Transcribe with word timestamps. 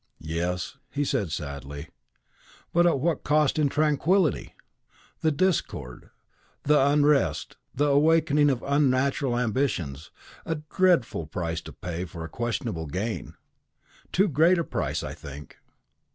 "Yes," 0.23 0.77
he 0.89 1.05
said 1.05 1.31
sadly, 1.31 1.89
"but 2.73 2.87
at 2.87 2.99
what 2.99 3.23
cost 3.23 3.59
in 3.59 3.69
tranquility! 3.69 4.55
The 5.19 5.29
discord, 5.31 6.09
the 6.63 6.83
unrest, 6.87 7.57
the 7.75 7.85
awakening 7.85 8.49
of 8.49 8.63
unnatural 8.65 9.37
ambitions 9.37 10.09
a 10.43 10.55
dreadful 10.55 11.27
price 11.27 11.61
to 11.61 11.71
pay 11.73 12.05
for 12.05 12.23
a 12.23 12.29
questionable 12.29 12.87
gain. 12.87 13.35
Too 14.11 14.27
great 14.27 14.57
a 14.57 14.63
price, 14.63 15.03
I 15.03 15.13
think." 15.13 15.59